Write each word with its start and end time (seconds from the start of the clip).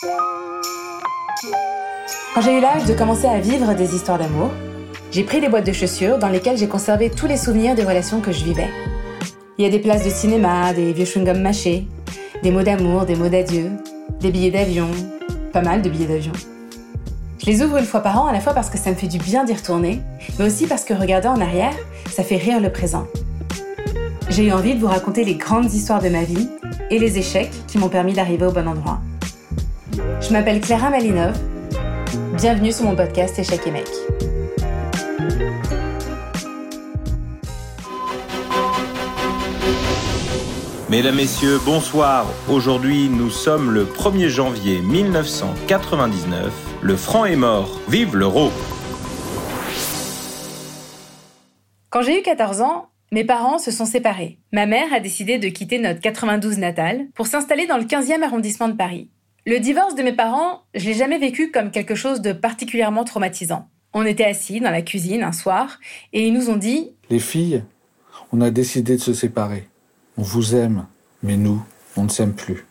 Quand 0.00 0.10
j'ai 2.40 2.58
eu 2.58 2.60
l'âge 2.60 2.84
de 2.84 2.94
commencer 2.94 3.26
à 3.26 3.40
vivre 3.40 3.74
des 3.74 3.96
histoires 3.96 4.18
d'amour, 4.18 4.50
j'ai 5.10 5.24
pris 5.24 5.40
des 5.40 5.48
boîtes 5.48 5.66
de 5.66 5.72
chaussures 5.72 6.18
dans 6.18 6.28
lesquelles 6.28 6.56
j'ai 6.56 6.68
conservé 6.68 7.10
tous 7.10 7.26
les 7.26 7.36
souvenirs 7.36 7.74
des 7.74 7.82
relations 7.82 8.20
que 8.20 8.30
je 8.30 8.44
vivais. 8.44 8.68
Il 9.58 9.64
y 9.64 9.68
a 9.68 9.70
des 9.70 9.80
places 9.80 10.04
de 10.04 10.10
cinéma, 10.10 10.72
des 10.72 10.92
vieux 10.92 11.04
chewing-gums 11.04 11.40
mâchés, 11.40 11.88
des 12.44 12.52
mots 12.52 12.62
d'amour, 12.62 13.06
des 13.06 13.16
mots 13.16 13.28
d'adieu, 13.28 13.72
des 14.20 14.30
billets 14.30 14.52
d'avion, 14.52 14.88
pas 15.52 15.62
mal 15.62 15.82
de 15.82 15.88
billets 15.88 16.06
d'avion. 16.06 16.32
Je 17.40 17.46
les 17.46 17.62
ouvre 17.62 17.78
une 17.78 17.84
fois 17.84 18.00
par 18.00 18.22
an 18.22 18.26
à 18.26 18.32
la 18.32 18.40
fois 18.40 18.52
parce 18.52 18.70
que 18.70 18.78
ça 18.78 18.90
me 18.90 18.94
fait 18.94 19.08
du 19.08 19.18
bien 19.18 19.42
d'y 19.44 19.54
retourner, 19.54 20.00
mais 20.38 20.44
aussi 20.44 20.68
parce 20.68 20.84
que 20.84 20.94
regarder 20.94 21.28
en 21.28 21.40
arrière, 21.40 21.74
ça 22.08 22.22
fait 22.22 22.36
rire 22.36 22.60
le 22.60 22.70
présent. 22.70 23.08
J'ai 24.28 24.44
eu 24.44 24.52
envie 24.52 24.74
de 24.74 24.80
vous 24.80 24.86
raconter 24.86 25.24
les 25.24 25.34
grandes 25.34 25.72
histoires 25.72 26.02
de 26.02 26.08
ma 26.08 26.22
vie 26.22 26.48
et 26.90 27.00
les 27.00 27.18
échecs 27.18 27.50
qui 27.66 27.78
m'ont 27.78 27.88
permis 27.88 28.12
d'arriver 28.12 28.46
au 28.46 28.52
bon 28.52 28.68
endroit. 28.68 29.00
Je 30.20 30.32
m'appelle 30.32 30.60
Clara 30.60 30.90
Malinov. 30.90 31.36
Bienvenue 32.36 32.72
sur 32.72 32.84
mon 32.84 32.94
podcast 32.94 33.38
Échecs 33.38 33.66
et 33.66 33.70
Mecs. 33.70 33.88
Mesdames, 40.88 41.16
Messieurs, 41.16 41.58
bonsoir. 41.64 42.26
Aujourd'hui, 42.48 43.08
nous 43.08 43.30
sommes 43.30 43.70
le 43.72 43.84
1er 43.84 44.28
janvier 44.28 44.80
1999. 44.80 46.52
Le 46.82 46.96
franc 46.96 47.24
est 47.24 47.36
mort. 47.36 47.80
Vive 47.88 48.16
l'euro 48.16 48.50
Quand 51.90 52.02
j'ai 52.02 52.20
eu 52.20 52.22
14 52.22 52.60
ans, 52.60 52.88
mes 53.10 53.24
parents 53.24 53.58
se 53.58 53.70
sont 53.70 53.86
séparés. 53.86 54.38
Ma 54.52 54.66
mère 54.66 54.92
a 54.92 55.00
décidé 55.00 55.38
de 55.38 55.48
quitter 55.48 55.78
notre 55.78 56.00
92 56.00 56.58
natal 56.58 57.06
pour 57.14 57.26
s'installer 57.26 57.66
dans 57.66 57.78
le 57.78 57.84
15e 57.84 58.22
arrondissement 58.22 58.68
de 58.68 58.74
Paris. 58.74 59.10
Le 59.48 59.60
divorce 59.60 59.94
de 59.94 60.02
mes 60.02 60.12
parents, 60.12 60.60
je 60.74 60.84
l'ai 60.84 60.92
jamais 60.92 61.16
vécu 61.16 61.50
comme 61.50 61.70
quelque 61.70 61.94
chose 61.94 62.20
de 62.20 62.34
particulièrement 62.34 63.04
traumatisant. 63.04 63.66
On 63.94 64.04
était 64.04 64.26
assis 64.26 64.60
dans 64.60 64.70
la 64.70 64.82
cuisine 64.82 65.22
un 65.22 65.32
soir 65.32 65.80
et 66.12 66.26
ils 66.26 66.34
nous 66.34 66.50
ont 66.50 66.58
dit 66.58 66.90
Les 67.08 67.18
filles, 67.18 67.64
on 68.30 68.42
a 68.42 68.50
décidé 68.50 68.96
de 68.96 69.00
se 69.00 69.14
séparer. 69.14 69.66
On 70.18 70.22
vous 70.22 70.54
aime, 70.54 70.84
mais 71.22 71.38
nous, 71.38 71.64
on 71.96 72.02
ne 72.02 72.10
s'aime 72.10 72.34
plus. 72.34 72.66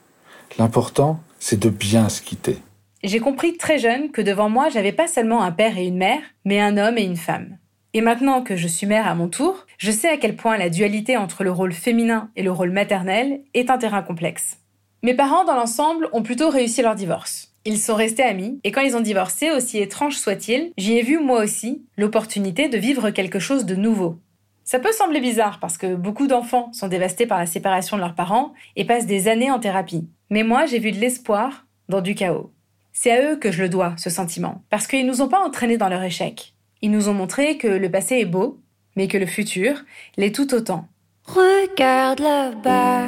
L'important, 0.59 1.19
c'est 1.39 1.59
de 1.59 1.69
bien 1.69 2.09
se 2.09 2.21
quitter. 2.21 2.59
J'ai 3.03 3.21
compris 3.21 3.57
très 3.57 3.79
jeune 3.79 4.11
que 4.11 4.21
devant 4.21 4.47
moi, 4.47 4.69
j'avais 4.69 4.91
pas 4.91 5.07
seulement 5.07 5.41
un 5.41 5.51
père 5.51 5.79
et 5.79 5.87
une 5.87 5.97
mère, 5.97 6.21
mais 6.45 6.59
un 6.59 6.77
homme 6.77 6.99
et 6.99 7.05
une 7.05 7.17
femme. 7.17 7.57
Et 7.95 8.01
maintenant 8.01 8.43
que 8.43 8.55
je 8.55 8.67
suis 8.67 8.85
mère 8.85 9.07
à 9.07 9.15
mon 9.15 9.29
tour, 9.29 9.65
je 9.79 9.89
sais 9.89 10.09
à 10.09 10.17
quel 10.17 10.35
point 10.35 10.59
la 10.59 10.69
dualité 10.69 11.17
entre 11.17 11.43
le 11.43 11.51
rôle 11.51 11.73
féminin 11.73 12.29
et 12.35 12.43
le 12.43 12.51
rôle 12.51 12.69
maternel 12.69 13.41
est 13.55 13.71
un 13.71 13.79
terrain 13.79 14.03
complexe. 14.03 14.59
Mes 15.07 15.13
parents, 15.13 15.45
dans 15.45 15.55
l'ensemble, 15.55 16.09
ont 16.11 16.21
plutôt 16.21 16.49
réussi 16.49 16.81
leur 16.81 16.93
divorce. 16.93 17.53
Ils 17.63 17.79
sont 17.79 17.95
restés 17.95 18.23
amis, 18.23 18.59
et 18.65 18.73
quand 18.73 18.81
ils 18.81 18.97
ont 18.97 18.99
divorcé, 18.99 19.51
aussi 19.51 19.77
étrange 19.77 20.17
soit-il, 20.17 20.73
j'y 20.77 20.97
ai 20.97 21.01
vu 21.01 21.17
moi 21.17 21.41
aussi 21.41 21.85
l'opportunité 21.95 22.67
de 22.67 22.77
vivre 22.77 23.09
quelque 23.11 23.39
chose 23.39 23.65
de 23.65 23.75
nouveau, 23.75 24.19
ça 24.65 24.79
peut 24.79 24.91
sembler 24.91 25.21
bizarre 25.21 25.59
parce 25.61 25.77
que 25.77 25.95
beaucoup 25.95 26.27
d'enfants 26.27 26.73
sont 26.73 26.89
dévastés 26.89 27.25
par 27.25 27.37
la 27.37 27.45
séparation 27.45 27.95
de 27.95 28.01
leurs 28.01 28.15
parents 28.15 28.53
et 28.75 28.83
passent 28.83 29.05
des 29.05 29.29
années 29.29 29.49
en 29.49 29.59
thérapie. 29.59 30.09
Mais 30.29 30.43
moi, 30.43 30.65
j'ai 30.65 30.79
vu 30.79 30.91
de 30.91 30.99
l'espoir 30.99 31.65
dans 31.87 32.01
du 32.01 32.13
chaos. 32.13 32.51
C'est 32.91 33.11
à 33.11 33.31
eux 33.31 33.37
que 33.37 33.49
je 33.49 33.63
le 33.63 33.69
dois, 33.69 33.93
ce 33.95 34.09
sentiment, 34.09 34.61
parce 34.69 34.87
qu'ils 34.87 35.07
nous 35.07 35.21
ont 35.21 35.29
pas 35.29 35.39
entraînés 35.39 35.77
dans 35.77 35.87
leur 35.87 36.03
échec. 36.03 36.53
Ils 36.81 36.91
nous 36.91 37.07
ont 37.07 37.13
montré 37.13 37.55
que 37.55 37.69
le 37.69 37.89
passé 37.89 38.15
est 38.15 38.25
beau, 38.25 38.59
mais 38.97 39.07
que 39.07 39.17
le 39.17 39.25
futur 39.25 39.85
l'est 40.17 40.35
tout 40.35 40.53
autant. 40.53 40.85
Regarde 41.23 42.19
là-bas. 42.19 43.07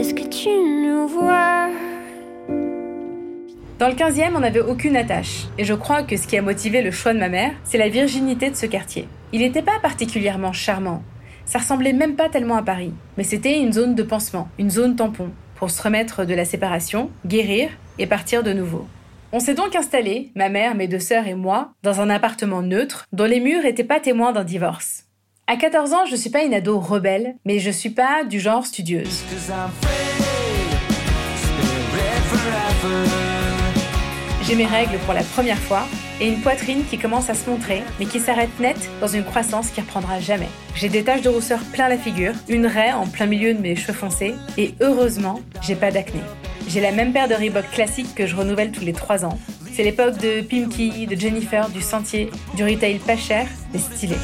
Est-ce 0.00 0.14
que 0.14 0.26
tu 0.26 0.48
nous 0.48 1.06
vois? 1.08 1.68
Dans 3.78 3.86
le 3.86 3.94
15e, 3.94 4.34
on 4.34 4.40
n'avait 4.40 4.62
aucune 4.62 4.96
attache, 4.96 5.44
et 5.58 5.64
je 5.64 5.74
crois 5.74 6.04
que 6.04 6.16
ce 6.16 6.26
qui 6.26 6.38
a 6.38 6.42
motivé 6.42 6.80
le 6.80 6.90
choix 6.90 7.12
de 7.12 7.18
ma 7.18 7.28
mère, 7.28 7.52
c'est 7.64 7.76
la 7.76 7.90
virginité 7.90 8.48
de 8.48 8.56
ce 8.56 8.64
quartier. 8.64 9.06
Il 9.34 9.40
n'était 9.42 9.60
pas 9.60 9.78
particulièrement 9.82 10.54
charmant, 10.54 11.02
ça 11.44 11.58
ressemblait 11.58 11.92
même 11.92 12.16
pas 12.16 12.30
tellement 12.30 12.56
à 12.56 12.62
Paris, 12.62 12.94
mais 13.18 13.24
c'était 13.24 13.60
une 13.60 13.74
zone 13.74 13.94
de 13.94 14.02
pansement, 14.02 14.48
une 14.58 14.70
zone 14.70 14.96
tampon, 14.96 15.32
pour 15.56 15.70
se 15.70 15.82
remettre 15.82 16.24
de 16.24 16.32
la 16.32 16.46
séparation, 16.46 17.10
guérir 17.26 17.68
et 17.98 18.06
partir 18.06 18.42
de 18.42 18.54
nouveau. 18.54 18.88
On 19.32 19.38
s'est 19.38 19.52
donc 19.52 19.76
installé, 19.76 20.32
ma 20.34 20.48
mère, 20.48 20.76
mes 20.76 20.88
deux 20.88 20.98
sœurs 20.98 21.26
et 21.26 21.34
moi, 21.34 21.72
dans 21.82 22.00
un 22.00 22.08
appartement 22.08 22.62
neutre 22.62 23.04
dont 23.12 23.26
les 23.26 23.40
murs 23.40 23.64
n'étaient 23.64 23.84
pas 23.84 24.00
témoins 24.00 24.32
d'un 24.32 24.44
divorce. 24.44 25.09
À 25.52 25.56
14 25.56 25.92
ans, 25.94 26.06
je 26.08 26.14
suis 26.14 26.30
pas 26.30 26.44
une 26.44 26.54
ado 26.54 26.78
rebelle, 26.78 27.34
mais 27.44 27.58
je 27.58 27.72
suis 27.72 27.90
pas 27.90 28.22
du 28.22 28.38
genre 28.38 28.64
studieuse. 28.64 29.24
J'ai 34.44 34.54
mes 34.54 34.64
règles 34.64 34.96
pour 34.98 35.12
la 35.12 35.24
première 35.24 35.58
fois 35.58 35.88
et 36.20 36.28
une 36.28 36.40
poitrine 36.40 36.84
qui 36.88 36.98
commence 36.98 37.30
à 37.30 37.34
se 37.34 37.50
montrer, 37.50 37.82
mais 37.98 38.06
qui 38.06 38.20
s'arrête 38.20 38.60
net 38.60 38.76
dans 39.00 39.08
une 39.08 39.24
croissance 39.24 39.70
qui 39.70 39.80
reprendra 39.80 40.20
jamais. 40.20 40.46
J'ai 40.76 40.88
des 40.88 41.02
taches 41.02 41.22
de 41.22 41.28
rousseur 41.28 41.58
plein 41.72 41.88
la 41.88 41.98
figure, 41.98 42.34
une 42.48 42.66
raie 42.66 42.92
en 42.92 43.08
plein 43.08 43.26
milieu 43.26 43.52
de 43.52 43.60
mes 43.60 43.74
cheveux 43.74 43.92
foncés, 43.92 44.36
et 44.56 44.76
heureusement, 44.80 45.40
j'ai 45.62 45.74
pas 45.74 45.90
d'acné. 45.90 46.20
J'ai 46.68 46.80
la 46.80 46.92
même 46.92 47.12
paire 47.12 47.26
de 47.26 47.34
Reebok 47.34 47.68
classiques 47.72 48.14
que 48.14 48.24
je 48.24 48.36
renouvelle 48.36 48.70
tous 48.70 48.84
les 48.84 48.92
3 48.92 49.24
ans. 49.24 49.36
C'est 49.72 49.82
l'époque 49.82 50.16
de 50.18 50.42
Pimki, 50.42 51.08
de 51.08 51.16
Jennifer, 51.16 51.68
du 51.70 51.80
Sentier, 51.80 52.30
du 52.54 52.62
retail 52.62 53.00
pas 53.00 53.16
cher, 53.16 53.48
mais 53.72 53.80
stylé. 53.80 54.14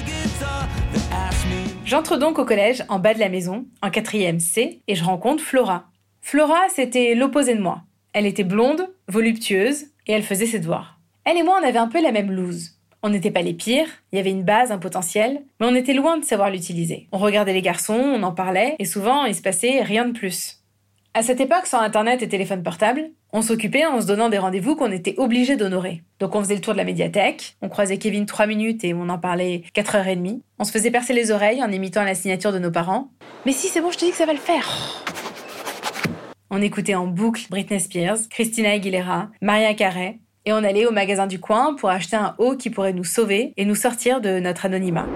J'entre 1.86 2.16
donc 2.16 2.40
au 2.40 2.44
collège 2.44 2.82
en 2.88 2.98
bas 2.98 3.14
de 3.14 3.20
la 3.20 3.28
maison, 3.28 3.64
en 3.80 3.90
4 3.90 4.40
C, 4.40 4.82
et 4.88 4.94
je 4.96 5.04
rencontre 5.04 5.40
Flora. 5.40 5.84
Flora, 6.20 6.58
c'était 6.68 7.14
l'opposé 7.14 7.54
de 7.54 7.62
moi. 7.62 7.82
Elle 8.12 8.26
était 8.26 8.42
blonde, 8.42 8.88
voluptueuse, 9.06 9.84
et 10.08 10.12
elle 10.12 10.24
faisait 10.24 10.46
ses 10.46 10.58
devoirs. 10.58 10.98
Elle 11.24 11.38
et 11.38 11.44
moi, 11.44 11.60
on 11.62 11.64
avait 11.64 11.78
un 11.78 11.86
peu 11.86 12.02
la 12.02 12.10
même 12.10 12.32
loose. 12.32 12.72
On 13.04 13.08
n'était 13.08 13.30
pas 13.30 13.42
les 13.42 13.54
pires, 13.54 13.86
il 14.10 14.16
y 14.16 14.18
avait 14.18 14.32
une 14.32 14.42
base, 14.42 14.72
un 14.72 14.78
potentiel, 14.78 15.44
mais 15.60 15.66
on 15.66 15.76
était 15.76 15.94
loin 15.94 16.18
de 16.18 16.24
savoir 16.24 16.50
l'utiliser. 16.50 17.06
On 17.12 17.18
regardait 17.18 17.52
les 17.52 17.62
garçons, 17.62 17.94
on 17.94 18.24
en 18.24 18.32
parlait, 18.32 18.74
et 18.80 18.84
souvent 18.84 19.24
il 19.24 19.36
se 19.36 19.42
passait 19.42 19.80
rien 19.82 20.06
de 20.06 20.18
plus. 20.18 20.64
À 21.14 21.22
cette 21.22 21.40
époque, 21.40 21.66
sans 21.66 21.78
internet 21.78 22.20
et 22.20 22.28
téléphone 22.28 22.64
portable, 22.64 23.10
on 23.36 23.42
s'occupait 23.42 23.84
en 23.84 24.00
se 24.00 24.06
donnant 24.06 24.30
des 24.30 24.38
rendez-vous 24.38 24.76
qu'on 24.76 24.90
était 24.90 25.14
obligé 25.18 25.56
d'honorer. 25.56 26.02
Donc 26.20 26.34
on 26.34 26.40
faisait 26.40 26.54
le 26.54 26.62
tour 26.62 26.72
de 26.72 26.78
la 26.78 26.84
médiathèque, 26.84 27.58
on 27.60 27.68
croisait 27.68 27.98
Kevin 27.98 28.24
3 28.24 28.46
minutes 28.46 28.82
et 28.82 28.94
on 28.94 29.10
en 29.10 29.18
parlait 29.18 29.62
4 29.74 29.96
heures 29.96 30.08
et 30.08 30.16
demie. 30.16 30.42
On 30.58 30.64
se 30.64 30.72
faisait 30.72 30.90
percer 30.90 31.12
les 31.12 31.30
oreilles 31.30 31.62
en 31.62 31.70
imitant 31.70 32.02
la 32.02 32.14
signature 32.14 32.50
de 32.50 32.58
nos 32.58 32.70
parents. 32.70 33.10
Mais 33.44 33.52
si, 33.52 33.68
c'est 33.68 33.82
bon, 33.82 33.90
je 33.90 33.98
te 33.98 34.06
dis 34.06 34.10
que 34.10 34.16
ça 34.16 34.24
va 34.24 34.32
le 34.32 34.38
faire. 34.38 35.04
On 36.48 36.62
écoutait 36.62 36.94
en 36.94 37.08
boucle 37.08 37.42
Britney 37.50 37.78
Spears, 37.78 38.26
Christina 38.30 38.70
Aguilera, 38.70 39.28
Maria 39.42 39.74
Carey, 39.74 40.18
et 40.46 40.54
on 40.54 40.64
allait 40.64 40.86
au 40.86 40.92
magasin 40.92 41.26
du 41.26 41.38
coin 41.38 41.74
pour 41.74 41.90
acheter 41.90 42.16
un 42.16 42.36
haut 42.38 42.56
qui 42.56 42.70
pourrait 42.70 42.94
nous 42.94 43.04
sauver 43.04 43.52
et 43.58 43.66
nous 43.66 43.74
sortir 43.74 44.22
de 44.22 44.38
notre 44.38 44.64
anonymat. 44.64 45.08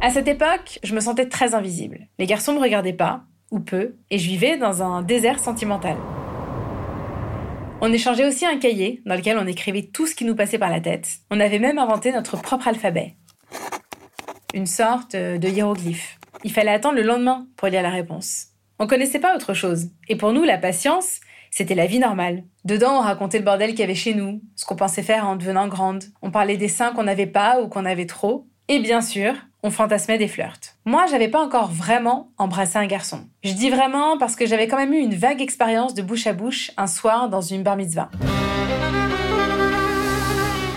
À 0.00 0.10
cette 0.10 0.28
époque, 0.28 0.78
je 0.84 0.94
me 0.94 1.00
sentais 1.00 1.26
très 1.26 1.56
invisible. 1.56 2.06
Les 2.20 2.26
garçons 2.26 2.54
me 2.54 2.60
regardaient 2.60 2.92
pas, 2.92 3.24
ou 3.52 3.60
peu, 3.60 3.94
et 4.10 4.18
je 4.18 4.26
vivais 4.26 4.56
dans 4.56 4.82
un 4.82 5.02
désert 5.02 5.38
sentimental. 5.38 5.96
On 7.80 7.92
échangeait 7.92 8.26
aussi 8.26 8.46
un 8.46 8.58
cahier 8.58 9.02
dans 9.06 9.14
lequel 9.14 9.38
on 9.38 9.46
écrivait 9.46 9.82
tout 9.82 10.06
ce 10.06 10.14
qui 10.14 10.24
nous 10.24 10.34
passait 10.34 10.58
par 10.58 10.70
la 10.70 10.80
tête. 10.80 11.08
On 11.30 11.38
avait 11.38 11.58
même 11.58 11.78
inventé 11.78 12.12
notre 12.12 12.36
propre 12.36 12.68
alphabet. 12.68 13.16
Une 14.54 14.66
sorte 14.66 15.14
de 15.14 15.48
hiéroglyphe. 15.48 16.18
Il 16.44 16.52
fallait 16.52 16.72
attendre 16.72 16.96
le 16.96 17.02
lendemain 17.02 17.46
pour 17.56 17.68
lire 17.68 17.82
la 17.82 17.90
réponse. 17.90 18.46
On 18.78 18.86
connaissait 18.86 19.18
pas 19.20 19.34
autre 19.36 19.54
chose. 19.54 19.88
Et 20.08 20.16
pour 20.16 20.32
nous, 20.32 20.44
la 20.44 20.58
patience, 20.58 21.20
c'était 21.50 21.74
la 21.74 21.86
vie 21.86 21.98
normale. 21.98 22.44
Dedans, 22.64 22.98
on 22.98 23.00
racontait 23.00 23.38
le 23.38 23.44
bordel 23.44 23.70
qu'il 23.70 23.80
y 23.80 23.84
avait 23.84 23.94
chez 23.94 24.14
nous, 24.14 24.40
ce 24.56 24.64
qu'on 24.64 24.76
pensait 24.76 25.02
faire 25.02 25.26
en 25.26 25.36
devenant 25.36 25.68
grande. 25.68 26.04
On 26.22 26.30
parlait 26.30 26.56
des 26.56 26.68
seins 26.68 26.92
qu'on 26.92 27.04
n'avait 27.04 27.26
pas 27.26 27.60
ou 27.60 27.68
qu'on 27.68 27.84
avait 27.84 28.06
trop. 28.06 28.46
Et 28.68 28.78
bien 28.78 29.00
sûr, 29.00 29.34
on 29.64 29.70
fantasmait 29.70 30.18
des 30.18 30.26
flirts. 30.26 30.74
Moi, 30.84 31.06
j'avais 31.06 31.28
pas 31.28 31.40
encore 31.40 31.70
vraiment 31.70 32.32
embrassé 32.36 32.78
un 32.78 32.86
garçon. 32.86 33.28
Je 33.44 33.52
dis 33.52 33.70
vraiment 33.70 34.18
parce 34.18 34.34
que 34.34 34.44
j'avais 34.44 34.66
quand 34.66 34.76
même 34.76 34.92
eu 34.92 34.98
une 34.98 35.14
vague 35.14 35.40
expérience 35.40 35.94
de 35.94 36.02
bouche 36.02 36.26
à 36.26 36.32
bouche 36.32 36.72
un 36.76 36.88
soir 36.88 37.28
dans 37.28 37.40
une 37.40 37.62
bar 37.62 37.76
mitzvah. 37.76 38.10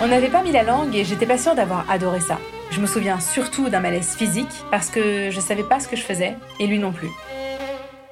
On 0.02 0.08
n'avait 0.08 0.30
pas 0.30 0.44
mis 0.44 0.52
la 0.52 0.62
langue 0.62 0.96
et 0.96 1.04
j'étais 1.04 1.26
pas 1.26 1.40
sûre 1.40 1.56
d'avoir 1.56 1.90
adoré 1.90 2.20
ça. 2.20 2.38
Je 2.70 2.80
me 2.80 2.86
souviens 2.86 3.20
surtout 3.20 3.70
d'un 3.70 3.80
malaise 3.80 4.16
physique 4.16 4.64
parce 4.70 4.90
que 4.92 5.32
je 5.32 5.40
savais 5.40 5.64
pas 5.64 5.80
ce 5.80 5.88
que 5.88 5.96
je 5.96 6.04
faisais 6.04 6.36
et 6.60 6.68
lui 6.68 6.78
non 6.78 6.92
plus. 6.92 7.10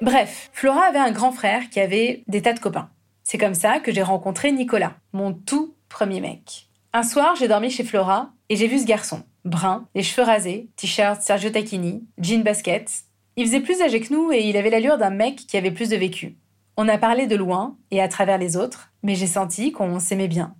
Bref, 0.00 0.50
Flora 0.52 0.86
avait 0.86 0.98
un 0.98 1.12
grand 1.12 1.30
frère 1.30 1.68
qui 1.70 1.78
avait 1.78 2.24
des 2.26 2.42
tas 2.42 2.52
de 2.52 2.58
copains. 2.58 2.88
C'est 3.22 3.38
comme 3.38 3.54
ça 3.54 3.78
que 3.78 3.92
j'ai 3.92 4.02
rencontré 4.02 4.50
Nicolas, 4.50 4.94
mon 5.12 5.32
tout 5.32 5.74
premier 5.88 6.20
mec. 6.20 6.68
Un 6.92 7.02
soir, 7.02 7.36
j'ai 7.36 7.48
dormi 7.48 7.70
chez 7.70 7.84
Flora 7.84 8.33
et 8.48 8.56
j'ai 8.56 8.66
vu 8.66 8.78
ce 8.78 8.86
garçon. 8.86 9.22
Brun, 9.44 9.86
les 9.94 10.02
cheveux 10.02 10.26
rasés, 10.26 10.68
t-shirt 10.76 11.20
Sergio 11.22 11.50
Tacchini, 11.50 12.04
jean 12.18 12.42
basket. 12.42 12.90
Il 13.36 13.46
faisait 13.46 13.60
plus 13.60 13.82
âgé 13.82 14.00
que 14.00 14.12
nous 14.12 14.32
et 14.32 14.40
il 14.40 14.56
avait 14.56 14.70
l'allure 14.70 14.98
d'un 14.98 15.10
mec 15.10 15.36
qui 15.36 15.56
avait 15.56 15.70
plus 15.70 15.88
de 15.88 15.96
vécu. 15.96 16.36
On 16.76 16.88
a 16.88 16.98
parlé 16.98 17.26
de 17.26 17.36
loin 17.36 17.76
et 17.90 18.00
à 18.00 18.08
travers 18.08 18.38
les 18.38 18.56
autres, 18.56 18.90
mais 19.02 19.14
j'ai 19.14 19.26
senti 19.26 19.72
qu'on 19.72 19.98
s'aimait 20.00 20.28
bien. 20.28 20.54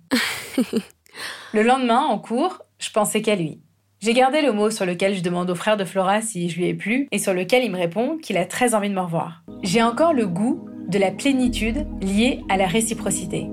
Le 1.53 1.61
lendemain, 1.61 2.01
en 2.01 2.19
cours, 2.19 2.61
je 2.79 2.89
pensais 2.89 3.21
qu'à 3.21 3.35
lui. 3.35 3.61
J'ai 4.01 4.13
gardé 4.13 4.41
le 4.41 4.51
mot 4.51 4.69
sur 4.69 4.85
lequel 4.85 5.15
je 5.15 5.23
demande 5.23 5.49
au 5.49 5.55
frère 5.55 5.77
de 5.77 5.85
Flora 5.85 6.21
si 6.21 6.49
je 6.49 6.57
lui 6.57 6.67
ai 6.67 6.73
plu 6.73 7.07
et 7.11 7.17
sur 7.17 7.33
lequel 7.33 7.63
il 7.63 7.71
me 7.71 7.77
répond 7.77 8.17
qu'il 8.17 8.37
a 8.37 8.45
très 8.45 8.75
envie 8.75 8.89
de 8.89 8.93
me 8.93 9.01
revoir. 9.01 9.43
J'ai 9.63 9.81
encore 9.81 10.13
le 10.13 10.27
goût 10.27 10.67
de 10.87 10.99
la 10.99 11.11
plénitude 11.11 11.87
liée 12.01 12.43
à 12.49 12.57
la 12.57 12.67
réciprocité. 12.67 13.47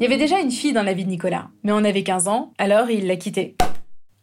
Il 0.00 0.04
y 0.04 0.06
avait 0.06 0.16
déjà 0.16 0.40
une 0.40 0.50
fille 0.50 0.72
dans 0.72 0.82
la 0.82 0.94
vie 0.94 1.04
de 1.04 1.10
Nicolas, 1.10 1.50
mais 1.62 1.72
on 1.72 1.84
avait 1.84 2.02
15 2.02 2.26
ans, 2.26 2.54
alors 2.56 2.90
il 2.90 3.06
l'a 3.06 3.16
quittée. 3.16 3.58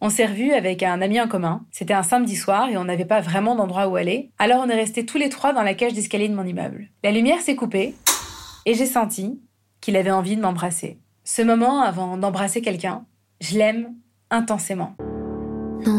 On 0.01 0.09
s'est 0.09 0.25
revus 0.25 0.53
avec 0.53 0.81
un 0.81 1.03
ami 1.03 1.21
en 1.21 1.27
commun. 1.27 1.67
C'était 1.69 1.93
un 1.93 2.01
samedi 2.01 2.35
soir 2.35 2.69
et 2.69 2.77
on 2.77 2.85
n'avait 2.85 3.05
pas 3.05 3.21
vraiment 3.21 3.53
d'endroit 3.53 3.87
où 3.87 3.95
aller, 3.95 4.31
alors 4.39 4.63
on 4.65 4.69
est 4.69 4.75
restés 4.75 5.05
tous 5.05 5.19
les 5.19 5.29
trois 5.29 5.53
dans 5.53 5.61
la 5.61 5.75
cage 5.75 5.93
d'escalier 5.93 6.29
de 6.29 6.33
mon 6.33 6.47
immeuble. 6.47 6.89
La 7.03 7.11
lumière 7.11 7.41
s'est 7.41 7.55
coupée 7.55 7.93
et 8.65 8.73
j'ai 8.73 8.87
senti 8.87 9.39
qu'il 9.79 9.95
avait 9.97 10.09
envie 10.09 10.35
de 10.35 10.41
m'embrasser. 10.41 10.97
Ce 11.23 11.43
moment 11.43 11.83
avant 11.83 12.17
d'embrasser 12.17 12.61
quelqu'un, 12.61 13.05
je 13.39 13.59
l'aime 13.59 13.93
intensément. 14.31 14.95
Il 15.85 15.91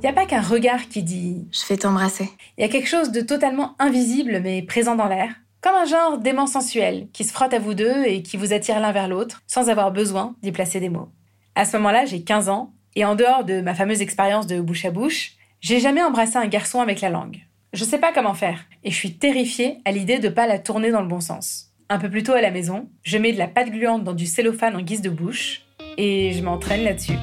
n'y 0.00 0.08
a 0.08 0.12
pas 0.12 0.26
qu'un 0.26 0.42
regard 0.42 0.88
qui 0.88 1.02
dit⁇ 1.02 1.48
Je 1.60 1.66
vais 1.66 1.76
t'embrasser⁇ 1.76 2.24
Il 2.56 2.60
y 2.60 2.64
a 2.64 2.68
quelque 2.68 2.88
chose 2.88 3.10
de 3.10 3.20
totalement 3.20 3.74
invisible 3.80 4.40
mais 4.44 4.62
présent 4.62 4.94
dans 4.94 5.08
l'air, 5.08 5.34
comme 5.66 5.74
un 5.74 5.84
genre 5.84 6.18
d'aimant 6.18 6.46
sensuel 6.46 7.08
qui 7.12 7.24
se 7.24 7.32
frotte 7.32 7.52
à 7.52 7.58
vous 7.58 7.74
deux 7.74 8.04
et 8.04 8.22
qui 8.22 8.36
vous 8.36 8.52
attire 8.52 8.78
l'un 8.78 8.92
vers 8.92 9.08
l'autre 9.08 9.42
sans 9.48 9.68
avoir 9.68 9.90
besoin 9.90 10.36
d'y 10.40 10.52
placer 10.52 10.78
des 10.78 10.88
mots. 10.88 11.08
À 11.56 11.64
ce 11.64 11.76
moment-là, 11.76 12.04
j'ai 12.04 12.22
15 12.22 12.48
ans 12.48 12.72
et 12.94 13.04
en 13.04 13.16
dehors 13.16 13.42
de 13.42 13.60
ma 13.60 13.74
fameuse 13.74 14.00
expérience 14.00 14.46
de 14.46 14.60
bouche 14.60 14.84
à 14.84 14.92
bouche, 14.92 15.32
j'ai 15.60 15.80
jamais 15.80 16.04
embrassé 16.04 16.36
un 16.36 16.46
garçon 16.46 16.80
avec 16.80 17.00
la 17.00 17.10
langue. 17.10 17.40
Je 17.72 17.82
sais 17.82 17.98
pas 17.98 18.12
comment 18.12 18.34
faire 18.34 18.64
et 18.84 18.92
je 18.92 18.96
suis 18.96 19.14
terrifiée 19.14 19.78
à 19.84 19.90
l'idée 19.90 20.20
de 20.20 20.28
pas 20.28 20.46
la 20.46 20.60
tourner 20.60 20.92
dans 20.92 21.02
le 21.02 21.08
bon 21.08 21.18
sens. 21.18 21.72
Un 21.88 21.98
peu 21.98 22.08
plus 22.08 22.22
tôt 22.22 22.34
à 22.34 22.40
la 22.40 22.52
maison, 22.52 22.88
je 23.02 23.18
mets 23.18 23.32
de 23.32 23.38
la 23.38 23.48
pâte 23.48 23.70
gluante 23.70 24.04
dans 24.04 24.14
du 24.14 24.26
cellophane 24.26 24.76
en 24.76 24.82
guise 24.82 25.02
de 25.02 25.10
bouche 25.10 25.62
et 25.98 26.32
je 26.32 26.44
m'entraîne 26.44 26.84
là-dessus. 26.84 27.18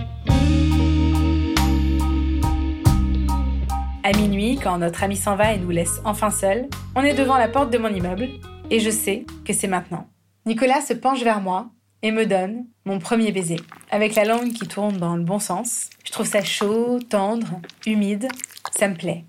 À 4.04 4.12
minuit, 4.12 4.58
quand 4.62 4.78
notre 4.80 5.04
ami 5.04 5.16
s'en 5.16 5.36
va 5.36 5.54
et 5.54 5.58
nous 5.58 5.70
laisse 5.70 6.02
enfin 6.04 6.30
seuls, 6.30 6.68
on 6.96 7.02
est 7.04 7.14
devant 7.14 7.38
la 7.38 7.48
porte 7.48 7.72
de 7.72 7.78
mon 7.78 7.88
immeuble 7.88 8.28
et 8.70 8.80
je 8.80 8.90
sais 8.90 9.26
que 9.46 9.54
c'est 9.54 9.68
maintenant. 9.68 10.08
Nicolas 10.46 10.82
se 10.82 10.94
penche 10.94 11.24
vers 11.24 11.40
moi 11.42 11.70
et 12.02 12.12
me 12.12 12.26
donne 12.26 12.66
mon 12.86 13.00
premier 13.00 13.32
baiser. 13.32 13.56
Avec 13.92 14.16
la 14.16 14.26
langue 14.26 14.52
qui 14.52 14.68
tourne 14.68 14.98
dans 14.98 15.16
le 15.16 15.24
bon 15.24 15.40
sens, 15.40 15.90
je 16.06 16.12
trouve 16.12 16.26
ça 16.28 16.44
chaud, 16.44 17.00
tendre, 17.10 17.62
humide, 17.86 18.28
ça 18.72 18.90
me 18.90 18.96
plaît. 18.96 19.24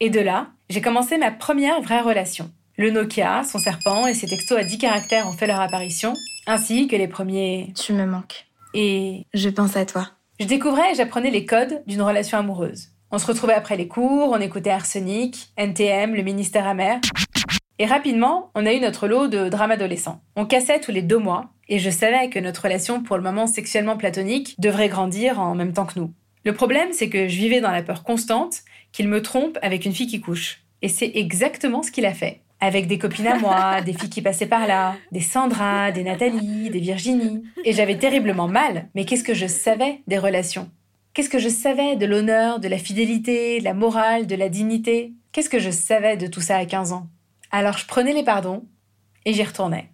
Et 0.00 0.10
de 0.10 0.20
là, 0.20 0.48
j'ai 0.70 0.80
commencé 0.80 1.18
ma 1.18 1.30
première 1.30 1.80
vraie 1.80 2.00
relation. 2.00 2.50
Le 2.78 2.90
Nokia, 2.90 3.44
son 3.44 3.58
serpent 3.58 4.06
et 4.08 4.14
ses 4.14 4.26
textos 4.26 4.58
à 4.58 4.64
10 4.64 4.78
caractères 4.78 5.28
ont 5.28 5.32
fait 5.32 5.46
leur 5.46 5.60
apparition, 5.60 6.12
ainsi 6.48 6.88
que 6.88 6.96
les 6.96 7.08
premiers 7.08 7.72
Tu 7.76 7.92
me 7.92 8.04
manques. 8.06 8.46
et 8.74 9.24
Je 9.32 9.48
pense 9.48 9.76
à 9.76 9.86
toi. 9.86 10.08
je 10.40 10.46
découvrais 10.46 10.90
et 10.92 10.94
j'apprenais 10.96 11.30
les 11.30 11.46
codes 11.46 11.82
d'une 11.86 12.02
relation 12.02 12.36
amoureuse. 12.38 12.88
On 13.12 13.18
se 13.18 13.26
retrouvait 13.26 13.54
après 13.54 13.76
les 13.76 13.86
cours, 13.86 14.30
on 14.32 14.40
écoutait 14.40 14.70
Arsenic, 14.70 15.52
NTM, 15.56 16.14
le 16.14 16.22
ministère 16.22 16.66
amer. 16.66 17.00
Et 17.78 17.86
rapidement, 17.86 18.50
on 18.54 18.66
a 18.66 18.72
eu 18.72 18.80
notre 18.80 19.06
lot 19.06 19.28
de 19.28 19.48
drames 19.48 19.70
adolescents. 19.70 20.20
On 20.34 20.44
cassait 20.44 20.80
tous 20.80 20.90
les 20.90 21.02
deux 21.02 21.18
mois, 21.18 21.50
et 21.68 21.78
je 21.78 21.90
savais 21.90 22.30
que 22.30 22.38
notre 22.38 22.62
relation, 22.62 23.02
pour 23.02 23.16
le 23.16 23.22
moment 23.22 23.46
sexuellement 23.46 23.96
platonique, 23.96 24.56
devrait 24.58 24.88
grandir 24.88 25.38
en 25.40 25.54
même 25.54 25.72
temps 25.72 25.86
que 25.86 25.98
nous. 26.00 26.12
Le 26.44 26.52
problème, 26.52 26.88
c'est 26.92 27.08
que 27.08 27.28
je 27.28 27.36
vivais 27.36 27.60
dans 27.60 27.70
la 27.70 27.82
peur 27.82 28.02
constante 28.02 28.62
qu'il 28.92 29.08
me 29.08 29.22
trompe 29.22 29.58
avec 29.62 29.84
une 29.84 29.92
fille 29.92 30.06
qui 30.06 30.20
couche. 30.20 30.62
Et 30.82 30.88
c'est 30.88 31.12
exactement 31.14 31.82
ce 31.82 31.90
qu'il 31.90 32.06
a 32.06 32.14
fait. 32.14 32.40
Avec 32.60 32.86
des 32.86 32.98
copines 32.98 33.26
à 33.26 33.38
moi, 33.38 33.80
des 33.84 33.92
filles 33.92 34.10
qui 34.10 34.22
passaient 34.22 34.46
par 34.46 34.66
là, 34.66 34.96
des 35.12 35.20
Sandra, 35.20 35.92
des 35.92 36.02
Nathalie, 36.02 36.70
des 36.70 36.80
Virginie. 36.80 37.44
Et 37.64 37.72
j'avais 37.72 37.98
terriblement 37.98 38.48
mal, 38.48 38.88
mais 38.94 39.04
qu'est-ce 39.04 39.24
que 39.24 39.34
je 39.34 39.46
savais 39.46 40.00
des 40.06 40.18
relations? 40.18 40.70
Qu'est-ce 41.16 41.30
que 41.30 41.38
je 41.38 41.48
savais 41.48 41.96
de 41.96 42.04
l'honneur, 42.04 42.60
de 42.60 42.68
la 42.68 42.76
fidélité, 42.76 43.58
de 43.60 43.64
la 43.64 43.72
morale, 43.72 44.26
de 44.26 44.34
la 44.34 44.50
dignité? 44.50 45.14
Qu'est-ce 45.32 45.48
que 45.48 45.58
je 45.58 45.70
savais 45.70 46.18
de 46.18 46.26
tout 46.26 46.42
ça 46.42 46.58
à 46.58 46.66
15 46.66 46.92
ans? 46.92 47.06
Alors 47.50 47.78
je 47.78 47.86
prenais 47.86 48.12
les 48.12 48.22
pardons 48.22 48.66
et 49.24 49.32
j'y 49.32 49.42
retournais. 49.42 49.90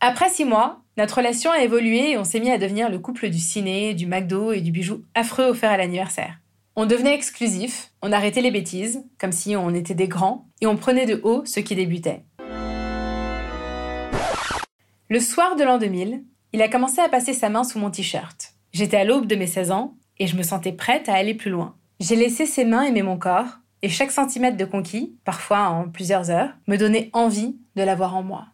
Après 0.00 0.28
six 0.28 0.44
mois, 0.44 0.82
notre 0.98 1.16
relation 1.16 1.50
a 1.50 1.62
évolué 1.62 2.10
et 2.10 2.18
on 2.18 2.24
s'est 2.24 2.40
mis 2.40 2.50
à 2.50 2.58
devenir 2.58 2.90
le 2.90 2.98
couple 2.98 3.30
du 3.30 3.38
ciné, 3.38 3.94
du 3.94 4.04
McDo 4.04 4.52
et 4.52 4.60
du 4.60 4.70
bijou 4.70 5.02
affreux 5.14 5.44
offert 5.44 5.70
à 5.70 5.78
l'anniversaire. 5.78 6.42
On 6.74 6.86
devenait 6.86 7.14
exclusif, 7.14 7.90
on 8.00 8.12
arrêtait 8.12 8.40
les 8.40 8.50
bêtises, 8.50 9.04
comme 9.18 9.32
si 9.32 9.56
on 9.56 9.74
était 9.74 9.94
des 9.94 10.08
grands, 10.08 10.46
et 10.62 10.66
on 10.66 10.78
prenait 10.78 11.04
de 11.04 11.20
haut 11.22 11.42
ceux 11.44 11.60
qui 11.60 11.74
débutaient. 11.74 12.24
Le 15.12 15.20
soir 15.20 15.56
de 15.56 15.62
l'an 15.62 15.76
2000, 15.76 16.24
il 16.54 16.62
a 16.62 16.70
commencé 16.70 17.02
à 17.02 17.08
passer 17.10 17.34
sa 17.34 17.50
main 17.50 17.64
sous 17.64 17.78
mon 17.78 17.90
t-shirt. 17.90 18.54
J'étais 18.72 18.96
à 18.96 19.04
l'aube 19.04 19.26
de 19.26 19.36
mes 19.36 19.46
16 19.46 19.70
ans 19.70 19.92
et 20.18 20.26
je 20.26 20.38
me 20.38 20.42
sentais 20.42 20.72
prête 20.72 21.06
à 21.06 21.12
aller 21.12 21.34
plus 21.34 21.50
loin. 21.50 21.76
J'ai 22.00 22.16
laissé 22.16 22.46
ses 22.46 22.64
mains 22.64 22.84
aimer 22.84 23.02
mon 23.02 23.18
corps 23.18 23.58
et 23.82 23.90
chaque 23.90 24.10
centimètre 24.10 24.56
de 24.56 24.64
conquis, 24.64 25.14
parfois 25.26 25.68
en 25.68 25.90
plusieurs 25.90 26.30
heures, 26.30 26.48
me 26.66 26.78
donnait 26.78 27.10
envie 27.12 27.58
de 27.76 27.82
l'avoir 27.82 28.16
en 28.16 28.22
moi. 28.22 28.46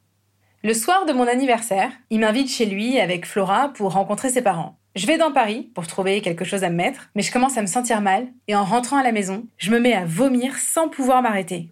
Le 0.65 0.75
soir 0.75 1.07
de 1.07 1.13
mon 1.13 1.29
anniversaire, 1.29 1.93
il 2.11 2.19
m'invite 2.19 2.51
chez 2.51 2.67
lui 2.67 2.99
avec 2.99 3.25
Flora 3.25 3.69
pour 3.69 3.93
rencontrer 3.93 4.29
ses 4.29 4.43
parents. 4.43 4.81
Je 4.97 5.07
vais 5.07 5.17
dans 5.17 5.31
Paris 5.31 5.71
pour 5.77 5.87
trouver 5.87 6.23
quelque 6.23 6.45
chose 6.45 6.65
à 6.65 6.71
me 6.71 6.75
mettre, 6.75 7.09
mais 7.15 7.23
je 7.23 7.31
commence 7.31 7.57
à 7.57 7.63
me 7.63 7.69
sentir 7.69 8.01
mal 8.01 8.27
et 8.49 8.57
en 8.57 8.65
rentrant 8.65 8.97
à 8.97 9.05
la 9.05 9.13
maison, 9.13 9.47
je 9.59 9.71
me 9.71 9.79
mets 9.79 9.95
à 9.95 10.05
vomir 10.05 10.57
sans 10.57 10.89
pouvoir 10.89 11.23
m'arrêter. 11.23 11.71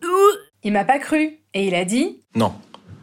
Il 0.62 0.72
m'a 0.72 0.84
pas 0.84 1.00
cru 1.00 1.40
et 1.54 1.66
il 1.66 1.74
a 1.74 1.84
dit 1.84 2.22
Non, 2.36 2.54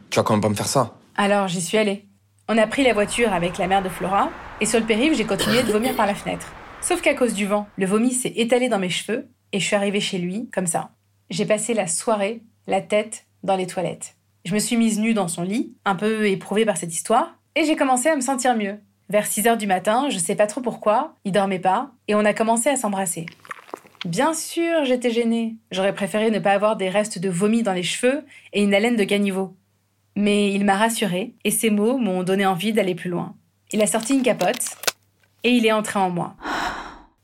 tu 0.10 0.16
vas 0.16 0.24
quand 0.24 0.32
même 0.32 0.42
pas 0.42 0.48
me 0.48 0.56
faire 0.56 0.68
ça. 0.68 0.96
Alors 1.16 1.48
j'y 1.48 1.62
suis 1.62 1.78
allée. 1.78 2.06
On 2.50 2.58
a 2.58 2.68
pris 2.68 2.84
la 2.84 2.94
voiture 2.94 3.34
avec 3.34 3.58
la 3.58 3.68
mère 3.68 3.82
de 3.82 3.90
Flora, 3.90 4.30
et 4.60 4.66
sur 4.66 4.80
le 4.80 4.86
périph', 4.86 5.16
j'ai 5.16 5.26
continué 5.26 5.64
de 5.64 5.72
vomir 5.72 5.96
par 5.96 6.06
la 6.06 6.16
fenêtre. 6.16 6.52
Sauf 6.82 7.02
qu'à 7.02 7.14
cause 7.14 7.34
du 7.34 7.46
vent, 7.46 7.68
le 7.78 7.86
vomi 7.86 8.12
s'est 8.12 8.34
étalé 8.36 8.68
dans 8.68 8.80
mes 8.80 8.90
cheveux, 8.90 9.30
et 9.52 9.60
je 9.60 9.66
suis 9.66 9.76
arrivée 9.76 10.02
chez 10.02 10.18
lui, 10.18 10.50
comme 10.54 10.68
ça. 10.68 10.92
J'ai 11.30 11.46
passé 11.46 11.74
la 11.74 11.88
soirée, 11.88 12.42
la 12.68 12.82
tête 12.82 13.26
dans 13.44 13.56
les 13.56 13.68
toilettes. 13.68 14.16
Je 14.46 14.54
me 14.54 14.60
suis 14.60 14.76
mise 14.76 15.00
nue 15.00 15.14
dans 15.14 15.30
son 15.30 15.44
lit, 15.44 15.74
un 15.86 15.96
peu 15.96 16.28
éprouvée 16.28 16.66
par 16.66 16.78
cette 16.78 16.94
histoire, 16.94 17.36
et 17.56 17.64
j'ai 17.64 17.76
commencé 17.76 18.10
à 18.10 18.16
me 18.16 18.22
sentir 18.22 18.56
mieux. 18.56 18.80
Vers 19.10 19.26
6 19.26 19.48
heures 19.48 19.58
du 19.58 19.68
matin, 19.68 20.10
je 20.10 20.18
sais 20.18 20.36
pas 20.36 20.48
trop 20.48 20.62
pourquoi, 20.62 21.16
il 21.24 21.32
dormait 21.32 21.60
pas, 21.60 21.92
et 22.08 22.16
on 22.16 22.26
a 22.26 22.34
commencé 22.34 22.70
à 22.70 22.76
s'embrasser. 22.76 23.26
Bien 24.06 24.34
sûr, 24.34 24.84
j'étais 24.84 25.12
gênée. 25.12 25.56
J'aurais 25.72 25.94
préféré 25.94 26.30
ne 26.30 26.40
pas 26.40 26.52
avoir 26.52 26.76
des 26.76 26.90
restes 26.90 27.20
de 27.20 27.30
vomi 27.30 27.64
dans 27.64 27.72
les 27.72 27.84
cheveux 27.84 28.26
et 28.52 28.62
une 28.62 28.74
haleine 28.74 28.98
de 28.98 29.04
caniveau. 29.06 29.56
Mais 30.16 30.54
il 30.54 30.66
m'a 30.66 30.76
rassurée 30.76 31.36
et 31.44 31.52
ses 31.52 31.70
mots 31.70 31.98
m'ont 31.98 32.24
donné 32.24 32.46
envie 32.46 32.74
d'aller 32.74 32.96
plus 32.96 33.10
loin. 33.10 33.36
Il 33.72 33.82
a 33.82 33.88
sorti 33.88 34.14
une 34.14 34.24
capote 34.24 34.78
et 35.44 35.52
il 35.52 35.66
est 35.66 35.72
entré 35.72 36.00
en 36.00 36.10
moi. 36.10 36.36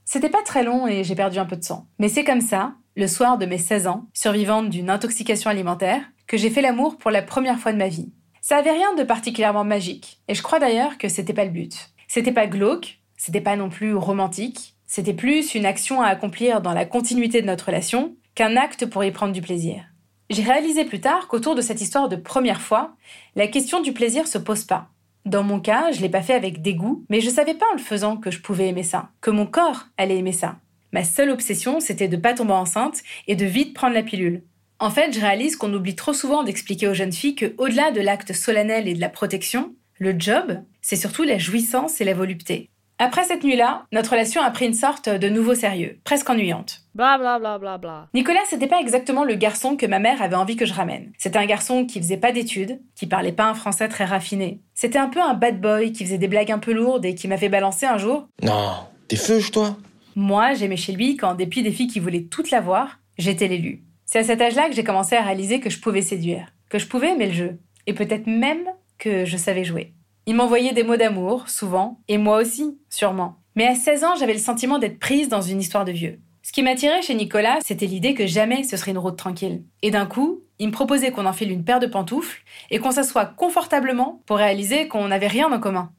C'était 0.05 0.29
pas 0.29 0.41
très 0.43 0.63
long 0.63 0.87
et 0.87 1.03
j'ai 1.03 1.15
perdu 1.15 1.37
un 1.37 1.45
peu 1.45 1.55
de 1.55 1.63
sang. 1.63 1.87
Mais 1.99 2.09
c'est 2.09 2.23
comme 2.23 2.41
ça, 2.41 2.73
le 2.95 3.07
soir 3.07 3.37
de 3.37 3.45
mes 3.45 3.59
16 3.59 3.87
ans, 3.87 4.07
survivante 4.13 4.69
d'une 4.69 4.89
intoxication 4.89 5.51
alimentaire, 5.51 6.01
que 6.25 6.37
j'ai 6.37 6.49
fait 6.49 6.61
l'amour 6.61 6.97
pour 6.97 7.11
la 7.11 7.21
première 7.21 7.59
fois 7.59 7.73
de 7.73 7.77
ma 7.77 7.87
vie. 7.87 8.11
Ça 8.41 8.57
avait 8.57 8.71
rien 8.71 8.95
de 8.95 9.03
particulièrement 9.03 9.63
magique 9.63 10.21
et 10.27 10.33
je 10.33 10.41
crois 10.41 10.59
d'ailleurs 10.59 10.97
que 10.97 11.09
c'était 11.09 11.33
pas 11.33 11.45
le 11.45 11.51
but. 11.51 11.91
C'était 12.07 12.31
pas 12.31 12.47
glauque, 12.47 12.99
c'était 13.17 13.41
pas 13.41 13.55
non 13.55 13.69
plus 13.69 13.93
romantique, 13.93 14.75
c'était 14.87 15.13
plus 15.13 15.53
une 15.53 15.67
action 15.67 16.01
à 16.01 16.07
accomplir 16.07 16.61
dans 16.61 16.73
la 16.73 16.85
continuité 16.85 17.41
de 17.41 17.47
notre 17.47 17.67
relation 17.67 18.15
qu'un 18.33 18.55
acte 18.55 18.87
pour 18.87 19.03
y 19.03 19.11
prendre 19.11 19.33
du 19.33 19.41
plaisir. 19.41 19.83
J'ai 20.29 20.43
réalisé 20.43 20.85
plus 20.85 21.01
tard 21.01 21.27
qu'autour 21.27 21.55
de 21.55 21.61
cette 21.61 21.81
histoire 21.81 22.07
de 22.07 22.15
première 22.15 22.61
fois, 22.61 22.95
la 23.35 23.47
question 23.47 23.81
du 23.81 23.93
plaisir 23.93 24.27
se 24.27 24.37
pose 24.37 24.63
pas. 24.63 24.89
Dans 25.25 25.41
mon 25.43 25.59
cas, 25.59 25.91
je 25.91 26.01
l'ai 26.01 26.09
pas 26.09 26.21
fait 26.21 26.35
avec 26.35 26.61
dégoût, 26.61 27.03
mais 27.09 27.19
je 27.19 27.31
savais 27.31 27.55
pas 27.55 27.65
en 27.71 27.75
le 27.75 27.81
faisant 27.81 28.15
que 28.15 28.29
je 28.29 28.39
pouvais 28.39 28.67
aimer 28.67 28.83
ça, 28.83 29.09
que 29.21 29.31
mon 29.31 29.47
corps 29.47 29.87
allait 29.97 30.17
aimer 30.17 30.31
ça. 30.31 30.57
Ma 30.93 31.03
seule 31.03 31.31
obsession, 31.31 31.79
c'était 31.79 32.07
de 32.07 32.15
pas 32.15 32.35
tomber 32.35 32.53
enceinte 32.53 33.01
et 33.27 33.35
de 33.35 33.45
vite 33.45 33.73
prendre 33.73 33.95
la 33.95 34.03
pilule. 34.03 34.43
En 34.77 34.91
fait, 34.91 35.13
je 35.13 35.19
réalise 35.19 35.55
qu'on 35.55 35.73
oublie 35.73 35.95
trop 35.95 36.13
souvent 36.13 36.43
d'expliquer 36.43 36.87
aux 36.87 36.93
jeunes 36.93 37.11
filles 37.11 37.35
que, 37.35 37.53
au-delà 37.57 37.91
de 37.91 37.99
l'acte 37.99 38.33
solennel 38.33 38.87
et 38.87 38.93
de 38.93 39.01
la 39.01 39.09
protection, 39.09 39.73
le 39.97 40.15
job, 40.17 40.61
c'est 40.81 40.95
surtout 40.95 41.23
la 41.23 41.39
jouissance 41.39 42.01
et 42.01 42.05
la 42.05 42.13
volupté. 42.13 42.69
Après 43.01 43.23
cette 43.23 43.45
nuit-là, 43.45 43.85
notre 43.93 44.11
relation 44.11 44.41
a 44.41 44.51
pris 44.51 44.65
une 44.65 44.73
sorte 44.73 45.07
de 45.07 45.29
nouveau 45.29 45.55
sérieux, 45.55 46.01
presque 46.03 46.29
ennuyante. 46.29 46.81
Bla 46.93 47.17
bla 47.17 47.39
bla 47.39 47.57
bla 47.57 47.77
bla. 47.77 48.09
Nicolas, 48.13 48.41
c'était 48.49 48.67
pas 48.67 48.81
exactement 48.81 49.23
le 49.23 49.35
garçon 49.35 49.77
que 49.77 49.85
ma 49.85 49.99
mère 49.99 50.21
avait 50.21 50.35
envie 50.35 50.57
que 50.57 50.65
je 50.65 50.73
ramène. 50.73 51.13
C'était 51.17 51.39
un 51.39 51.45
garçon 51.45 51.85
qui 51.85 51.99
faisait 51.99 52.17
pas 52.17 52.33
d'études, 52.33 52.81
qui 52.95 53.07
parlait 53.07 53.31
pas 53.31 53.45
un 53.45 53.53
français 53.53 53.87
très 53.87 54.03
raffiné. 54.03 54.59
C'était 54.73 54.99
un 54.99 55.07
peu 55.07 55.21
un 55.21 55.33
bad 55.33 55.61
boy 55.61 55.93
qui 55.93 56.03
faisait 56.03 56.17
des 56.17 56.27
blagues 56.27 56.51
un 56.51 56.59
peu 56.59 56.73
lourdes 56.73 57.05
et 57.05 57.15
qui 57.15 57.29
m'avait 57.29 57.47
balancé 57.47 57.85
un 57.85 57.97
jour. 57.97 58.27
Non, 58.43 58.73
t'es 59.07 59.15
feuge, 59.15 59.51
toi 59.51 59.77
Moi, 60.17 60.55
j'aimais 60.55 60.75
chez 60.75 60.91
lui 60.91 61.15
qu'en 61.15 61.35
dépit 61.35 61.63
des 61.63 61.71
filles 61.71 61.87
qui 61.87 62.01
voulaient 62.01 62.25
toutes 62.25 62.51
l'avoir, 62.51 62.99
j'étais 63.17 63.47
l'élu. 63.47 63.81
C'est 64.03 64.19
à 64.19 64.23
cet 64.25 64.41
âge-là 64.41 64.67
que 64.67 64.75
j'ai 64.75 64.83
commencé 64.83 65.15
à 65.15 65.21
réaliser 65.21 65.61
que 65.61 65.69
je 65.69 65.79
pouvais 65.79 66.01
séduire, 66.01 66.47
que 66.69 66.79
je 66.79 66.87
pouvais 66.87 67.11
aimer 67.11 67.27
le 67.27 67.33
jeu, 67.33 67.59
et 67.87 67.93
peut-être 67.93 68.27
même 68.27 68.67
que 68.97 69.23
je 69.23 69.37
savais 69.37 69.63
jouer. 69.63 69.93
Il 70.29 70.35
m'envoyait 70.35 70.73
des 70.73 70.83
mots 70.83 70.95
d'amour, 70.95 71.49
souvent, 71.49 72.01
et 72.07 72.19
moi 72.19 72.37
aussi, 72.37 72.77
sûrement. 72.87 73.39
Mais 73.55 73.65
à 73.65 73.73
16 73.73 74.03
ans, 74.03 74.15
j'avais 74.15 74.33
le 74.33 74.37
sentiment 74.37 74.77
d'être 74.77 74.99
prise 74.99 75.27
dans 75.27 75.41
une 75.41 75.59
histoire 75.59 75.85
de 75.85 75.91
vieux. 75.91 76.19
Ce 76.43 76.51
qui 76.51 76.61
m'attirait 76.61 77.01
chez 77.01 77.15
Nicolas, 77.15 77.57
c'était 77.65 77.87
l'idée 77.87 78.13
que 78.13 78.27
jamais 78.27 78.63
ce 78.63 78.77
serait 78.77 78.91
une 78.91 78.99
route 78.99 79.17
tranquille. 79.17 79.63
Et 79.81 79.89
d'un 79.89 80.05
coup, 80.05 80.43
il 80.59 80.67
me 80.67 80.71
proposait 80.71 81.09
qu'on 81.09 81.25
enfile 81.25 81.51
une 81.51 81.63
paire 81.63 81.79
de 81.79 81.87
pantoufles 81.87 82.43
et 82.69 82.77
qu'on 82.77 82.91
s'assoie 82.91 83.25
confortablement 83.25 84.21
pour 84.27 84.37
réaliser 84.37 84.87
qu'on 84.87 85.07
n'avait 85.07 85.25
rien 85.25 85.51
en 85.51 85.59
commun. 85.59 85.89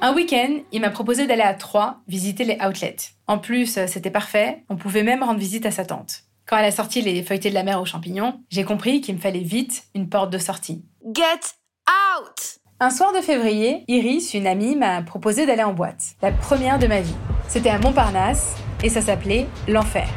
Un 0.00 0.14
week-end, 0.14 0.60
il 0.72 0.80
m'a 0.80 0.90
proposé 0.90 1.26
d'aller 1.26 1.42
à 1.42 1.52
Troyes 1.52 2.00
visiter 2.08 2.44
les 2.44 2.56
outlets. 2.66 2.96
En 3.26 3.36
plus, 3.36 3.78
c'était 3.86 4.10
parfait, 4.10 4.64
on 4.70 4.76
pouvait 4.76 5.02
même 5.02 5.22
rendre 5.22 5.38
visite 5.38 5.66
à 5.66 5.70
sa 5.70 5.84
tante. 5.84 6.22
Quand 6.46 6.58
elle 6.58 6.66
a 6.66 6.70
sorti 6.70 7.02
les 7.02 7.24
feuilletés 7.24 7.50
de 7.50 7.54
la 7.54 7.64
mer 7.64 7.80
aux 7.80 7.84
champignons, 7.84 8.40
j'ai 8.50 8.62
compris 8.62 9.00
qu'il 9.00 9.16
me 9.16 9.20
fallait 9.20 9.40
vite 9.40 9.82
une 9.96 10.08
porte 10.08 10.30
de 10.32 10.38
sortie. 10.38 10.84
Get 11.12 11.40
out 11.88 12.60
Un 12.78 12.90
soir 12.90 13.12
de 13.12 13.20
février, 13.20 13.82
Iris, 13.88 14.32
une 14.32 14.46
amie, 14.46 14.76
m'a 14.76 15.02
proposé 15.02 15.44
d'aller 15.44 15.64
en 15.64 15.72
boîte. 15.72 16.14
La 16.22 16.30
première 16.30 16.78
de 16.78 16.86
ma 16.86 17.00
vie. 17.00 17.16
C'était 17.48 17.70
à 17.70 17.80
Montparnasse 17.80 18.54
et 18.84 18.88
ça 18.88 19.00
s'appelait 19.00 19.48
l'Enfer. 19.66 20.08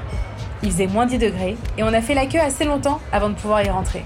Il 0.62 0.72
faisait 0.72 0.86
moins 0.86 1.08
10 1.08 1.18
degrés 1.18 1.58
et 1.80 1.84
on 1.84 1.88
a 1.88 2.02
fait 2.02 2.14
la 2.14 2.28
queue 2.28 2.40
assez 2.40 2.64
longtemps 2.64 3.02
avant 3.12 3.30
de 3.30 3.36
pouvoir 3.36 3.64
y 3.66 3.70
rentrer. 3.72 4.04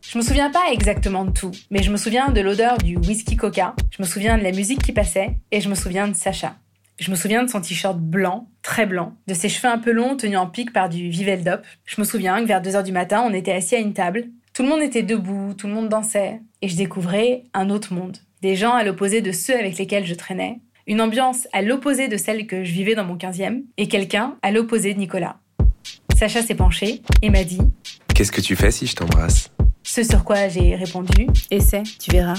Je 0.00 0.16
me 0.16 0.22
souviens 0.22 0.50
pas 0.50 0.72
exactement 0.72 1.26
de 1.26 1.30
tout, 1.32 1.50
mais 1.70 1.82
je 1.82 1.90
me 1.90 1.98
souviens 1.98 2.30
de 2.30 2.40
l'odeur 2.40 2.78
du 2.78 2.96
whisky 2.96 3.36
coca, 3.36 3.74
je 3.90 4.00
me 4.00 4.06
souviens 4.06 4.38
de 4.38 4.44
la 4.44 4.52
musique 4.52 4.82
qui 4.82 4.92
passait 4.92 5.36
et 5.50 5.60
je 5.60 5.68
me 5.68 5.74
souviens 5.74 6.08
de 6.08 6.14
Sacha. 6.14 6.54
Je 6.96 7.10
me 7.10 7.16
souviens 7.16 7.42
de 7.42 7.50
son 7.50 7.60
t-shirt 7.60 7.98
blanc, 7.98 8.48
très 8.62 8.86
blanc, 8.86 9.14
de 9.26 9.34
ses 9.34 9.48
cheveux 9.48 9.68
un 9.72 9.78
peu 9.78 9.90
longs 9.90 10.16
tenus 10.16 10.38
en 10.38 10.46
pique 10.46 10.72
par 10.72 10.88
du 10.88 11.08
Viveldop. 11.08 11.62
Je 11.84 12.00
me 12.00 12.04
souviens 12.06 12.40
que 12.40 12.46
vers 12.46 12.62
2h 12.62 12.84
du 12.84 12.92
matin, 12.92 13.24
on 13.26 13.32
était 13.32 13.52
assis 13.52 13.74
à 13.74 13.80
une 13.80 13.94
table. 13.94 14.26
Tout 14.52 14.62
le 14.62 14.68
monde 14.68 14.80
était 14.82 15.02
debout, 15.02 15.54
tout 15.54 15.66
le 15.66 15.72
monde 15.72 15.88
dansait. 15.88 16.40
Et 16.62 16.68
je 16.68 16.76
découvrais 16.76 17.42
un 17.52 17.68
autre 17.68 17.92
monde. 17.92 18.18
Des 18.42 18.54
gens 18.54 18.74
à 18.74 18.84
l'opposé 18.84 19.22
de 19.22 19.32
ceux 19.32 19.58
avec 19.58 19.76
lesquels 19.76 20.06
je 20.06 20.14
traînais. 20.14 20.60
Une 20.86 21.00
ambiance 21.00 21.48
à 21.52 21.62
l'opposé 21.62 22.06
de 22.06 22.16
celle 22.16 22.46
que 22.46 22.62
je 22.62 22.72
vivais 22.72 22.94
dans 22.94 23.04
mon 23.04 23.16
15e. 23.16 23.64
Et 23.76 23.88
quelqu'un 23.88 24.36
à 24.42 24.52
l'opposé 24.52 24.94
de 24.94 24.98
Nicolas. 25.00 25.38
Sacha 26.16 26.42
s'est 26.42 26.54
penché 26.54 27.02
et 27.22 27.30
m'a 27.30 27.42
dit 27.42 27.60
Qu'est-ce 28.14 28.30
que 28.30 28.40
tu 28.40 28.54
fais 28.54 28.70
si 28.70 28.86
je 28.86 28.94
t'embrasse 28.94 29.50
Ce 29.82 30.04
sur 30.04 30.22
quoi 30.22 30.46
j'ai 30.46 30.76
répondu 30.76 31.26
Essaie, 31.50 31.82
tu 31.98 32.12
verras. 32.12 32.36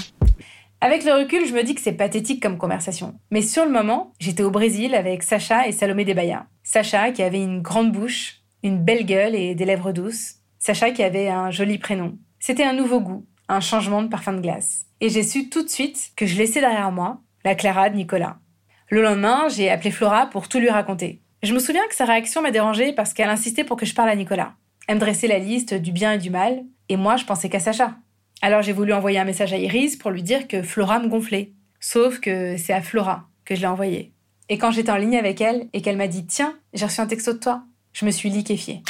Avec 0.80 1.04
le 1.04 1.14
recul, 1.14 1.46
je 1.46 1.54
me 1.54 1.62
dis 1.62 1.74
que 1.74 1.80
c'est 1.80 1.92
pathétique 1.92 2.42
comme 2.42 2.58
conversation. 2.58 3.14
Mais 3.30 3.42
sur 3.42 3.64
le 3.64 3.70
moment, 3.70 4.12
j'étais 4.20 4.42
au 4.42 4.50
Brésil 4.50 4.94
avec 4.94 5.22
Sacha 5.22 5.66
et 5.66 5.72
Salomé 5.72 6.04
Desbaya. 6.04 6.46
Sacha 6.62 7.12
qui 7.12 7.22
avait 7.22 7.42
une 7.42 7.62
grande 7.62 7.92
bouche, 7.92 8.42
une 8.62 8.82
belle 8.82 9.06
gueule 9.06 9.34
et 9.34 9.54
des 9.54 9.64
lèvres 9.64 9.92
douces. 9.92 10.34
Sacha 10.58 10.90
qui 10.90 11.02
avait 11.02 11.28
un 11.28 11.50
joli 11.50 11.78
prénom. 11.78 12.18
C'était 12.38 12.64
un 12.64 12.74
nouveau 12.74 13.00
goût, 13.00 13.24
un 13.48 13.60
changement 13.60 14.02
de 14.02 14.08
parfum 14.08 14.34
de 14.34 14.40
glace. 14.40 14.84
Et 15.00 15.08
j'ai 15.08 15.22
su 15.22 15.48
tout 15.48 15.62
de 15.62 15.68
suite 15.68 16.10
que 16.14 16.26
je 16.26 16.36
laissais 16.36 16.60
derrière 16.60 16.92
moi 16.92 17.20
la 17.44 17.54
Clara 17.54 17.88
de 17.88 17.96
Nicolas. 17.96 18.38
Le 18.90 19.02
lendemain, 19.02 19.48
j'ai 19.48 19.70
appelé 19.70 19.90
Flora 19.90 20.26
pour 20.26 20.48
tout 20.48 20.58
lui 20.58 20.70
raconter. 20.70 21.22
Je 21.42 21.54
me 21.54 21.58
souviens 21.58 21.86
que 21.88 21.94
sa 21.94 22.04
réaction 22.04 22.42
m'a 22.42 22.50
dérangée 22.50 22.92
parce 22.92 23.14
qu'elle 23.14 23.28
insistait 23.28 23.64
pour 23.64 23.76
que 23.76 23.86
je 23.86 23.94
parle 23.94 24.10
à 24.10 24.16
Nicolas. 24.16 24.54
Elle 24.88 24.96
me 24.96 25.00
dressait 25.00 25.26
la 25.26 25.38
liste 25.38 25.74
du 25.74 25.92
bien 25.92 26.12
et 26.12 26.18
du 26.18 26.30
mal, 26.30 26.64
et 26.88 26.96
moi 26.96 27.16
je 27.16 27.24
pensais 27.24 27.48
qu'à 27.48 27.60
Sacha. 27.60 27.96
Alors 28.42 28.62
j'ai 28.62 28.72
voulu 28.72 28.92
envoyer 28.92 29.18
un 29.18 29.24
message 29.24 29.52
à 29.52 29.56
Iris 29.56 29.96
pour 29.96 30.10
lui 30.10 30.22
dire 30.22 30.46
que 30.46 30.62
Flora 30.62 30.98
me 30.98 31.08
gonflait. 31.08 31.52
Sauf 31.80 32.20
que 32.20 32.56
c'est 32.56 32.72
à 32.72 32.82
Flora 32.82 33.28
que 33.44 33.54
je 33.54 33.60
l'ai 33.60 33.66
envoyé. 33.66 34.12
Et 34.48 34.58
quand 34.58 34.70
j'étais 34.70 34.92
en 34.92 34.96
ligne 34.96 35.16
avec 35.16 35.40
elle 35.40 35.68
et 35.72 35.82
qu'elle 35.82 35.96
m'a 35.96 36.08
dit 36.08 36.26
Tiens, 36.26 36.56
j'ai 36.72 36.84
reçu 36.84 37.00
un 37.00 37.06
texto 37.06 37.32
de 37.32 37.38
toi, 37.38 37.62
je 37.92 38.04
me 38.04 38.10
suis 38.10 38.30
liquéfiée. 38.30 38.82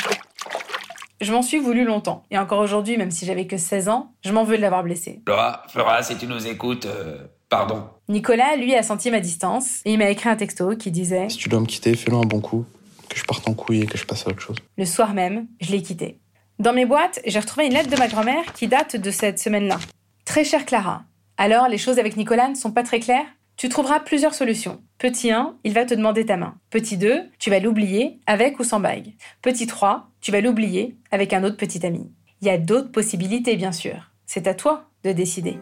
Je 1.20 1.32
m'en 1.32 1.40
suis 1.40 1.58
voulu 1.58 1.84
longtemps. 1.84 2.24
Et 2.30 2.38
encore 2.38 2.60
aujourd'hui, 2.60 2.98
même 2.98 3.10
si 3.10 3.24
j'avais 3.24 3.46
que 3.46 3.56
16 3.56 3.88
ans, 3.88 4.12
je 4.22 4.32
m'en 4.32 4.44
veux 4.44 4.56
de 4.56 4.62
l'avoir 4.62 4.82
blessée. 4.82 5.22
Flora, 5.26 5.62
Flora, 5.68 6.02
si 6.02 6.16
tu 6.16 6.26
nous 6.26 6.46
écoutes, 6.46 6.84
euh, 6.84 7.26
pardon. 7.48 7.84
Nicolas, 8.08 8.56
lui, 8.56 8.74
a 8.74 8.82
senti 8.82 9.10
ma 9.10 9.20
distance 9.20 9.80
et 9.86 9.92
il 9.92 9.98
m'a 9.98 10.10
écrit 10.10 10.28
un 10.28 10.36
texto 10.36 10.76
qui 10.76 10.90
disait 10.90 11.30
Si 11.30 11.38
tu 11.38 11.48
dois 11.48 11.60
me 11.60 11.66
quitter, 11.66 11.94
fais-le 11.94 12.16
un 12.16 12.26
bon 12.26 12.40
coup. 12.40 12.66
Que 13.08 13.16
je 13.16 13.24
parte 13.24 13.48
en 13.48 13.54
couille 13.54 13.82
et 13.82 13.86
que 13.86 13.96
je 13.96 14.04
passe 14.04 14.26
à 14.26 14.30
autre 14.30 14.40
chose. 14.40 14.56
Le 14.76 14.84
soir 14.84 15.14
même, 15.14 15.46
je 15.60 15.70
l'ai 15.70 15.80
quitté. 15.80 16.18
Dans 16.58 16.72
mes 16.72 16.86
boîtes, 16.86 17.20
j'ai 17.26 17.38
retrouvé 17.38 17.66
une 17.66 17.74
lettre 17.74 17.90
de 17.90 17.98
ma 17.98 18.08
grand-mère 18.08 18.54
qui 18.54 18.66
date 18.66 18.96
de 18.96 19.10
cette 19.10 19.38
semaine-là. 19.38 19.78
Très 20.24 20.42
chère 20.42 20.64
Clara. 20.64 21.02
Alors, 21.36 21.68
les 21.68 21.76
choses 21.76 21.98
avec 21.98 22.16
Nicolas 22.16 22.48
ne 22.48 22.54
sont 22.54 22.72
pas 22.72 22.82
très 22.82 22.98
claires? 22.98 23.26
Tu 23.58 23.68
trouveras 23.68 24.00
plusieurs 24.00 24.32
solutions. 24.32 24.80
Petit 24.98 25.30
1, 25.30 25.56
il 25.64 25.74
va 25.74 25.84
te 25.84 25.92
demander 25.92 26.24
ta 26.24 26.38
main. 26.38 26.54
Petit 26.70 26.96
2, 26.96 27.28
tu 27.38 27.50
vas 27.50 27.58
l'oublier 27.58 28.20
avec 28.26 28.58
ou 28.58 28.64
sans 28.64 28.80
bague. 28.80 29.12
Petit 29.42 29.66
3, 29.66 30.08
tu 30.22 30.32
vas 30.32 30.40
l'oublier 30.40 30.96
avec 31.10 31.34
un 31.34 31.44
autre 31.44 31.58
petit 31.58 31.84
ami. 31.84 32.10
Il 32.40 32.46
y 32.46 32.50
a 32.50 32.56
d'autres 32.56 32.90
possibilités, 32.90 33.56
bien 33.56 33.72
sûr. 33.72 34.10
C'est 34.24 34.46
à 34.46 34.54
toi 34.54 34.88
de 35.04 35.12
décider. 35.12 35.58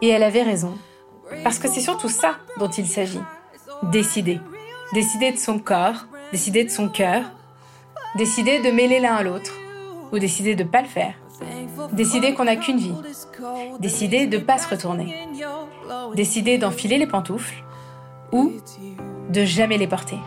Et 0.00 0.08
elle 0.08 0.22
avait 0.22 0.42
raison. 0.42 0.78
Parce 1.44 1.58
que 1.58 1.68
c'est 1.68 1.80
surtout 1.80 2.08
ça 2.08 2.36
dont 2.58 2.70
il 2.70 2.86
s'agit. 2.86 3.20
Décider. 3.82 4.40
Décider 4.94 5.32
de 5.32 5.38
son 5.38 5.58
corps, 5.58 6.06
décider 6.32 6.64
de 6.64 6.70
son 6.70 6.88
cœur, 6.88 7.22
décider 8.16 8.60
de 8.60 8.70
mêler 8.70 8.98
l'un 8.98 9.16
à 9.16 9.22
l'autre, 9.22 9.52
ou 10.12 10.18
décider 10.18 10.54
de 10.54 10.64
pas 10.64 10.82
le 10.82 10.88
faire. 10.88 11.14
Décider 11.92 12.34
qu'on 12.34 12.44
n'a 12.44 12.56
qu'une 12.56 12.78
vie. 12.78 12.94
Décider 13.80 14.26
de 14.26 14.38
pas 14.38 14.58
se 14.58 14.68
retourner. 14.68 15.14
Décider 16.14 16.58
d'enfiler 16.58 16.98
les 16.98 17.06
pantoufles 17.06 17.62
ou 18.32 18.52
de 19.30 19.44
jamais 19.44 19.78
les 19.78 19.86
porter. 19.86 20.18